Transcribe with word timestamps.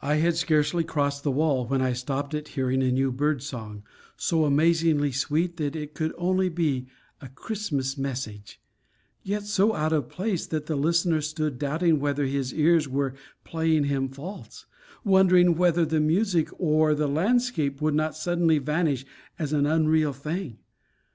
I 0.00 0.14
had 0.14 0.34
scarcely 0.34 0.82
crossed 0.82 1.24
the 1.24 1.30
wall 1.30 1.66
when 1.66 1.82
I 1.82 1.92
stopped 1.92 2.32
at 2.32 2.48
hearing 2.48 2.82
a 2.82 2.90
new 2.90 3.12
bird 3.12 3.42
song, 3.42 3.82
so 4.16 4.46
amazingly 4.46 5.12
sweet 5.12 5.58
that 5.58 5.76
it 5.76 5.92
could 5.92 6.14
only 6.16 6.48
be 6.48 6.86
a 7.20 7.28
Christmas 7.28 7.98
message, 7.98 8.62
yet 9.22 9.42
so 9.44 9.74
out 9.74 9.92
of 9.92 10.08
place 10.08 10.46
that 10.46 10.64
the 10.64 10.74
listener 10.76 11.20
stood 11.20 11.58
doubting 11.58 12.00
whether 12.00 12.24
his 12.24 12.54
ears 12.54 12.88
were 12.88 13.12
playing 13.44 13.84
him 13.84 14.08
false, 14.08 14.64
wondering 15.04 15.54
whether 15.54 15.84
the 15.84 16.00
music 16.00 16.48
or 16.58 16.94
the 16.94 17.06
landscape 17.06 17.82
would 17.82 17.94
not 17.94 18.16
suddenly 18.16 18.56
vanish 18.56 19.04
as 19.38 19.52
an 19.52 19.66
unreal 19.66 20.14
thing. 20.14 20.56